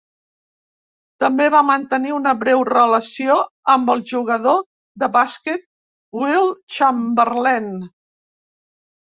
També 1.23 1.43
va 1.55 1.59
mantenir 1.67 2.13
una 2.19 2.33
breu 2.39 2.63
relació 2.69 3.35
amb 3.75 3.91
el 3.95 4.01
jugador 4.13 4.57
de 5.05 5.11
bàsquet 5.19 5.69
Wilt 6.23 6.59
Chamberlain. 6.79 7.71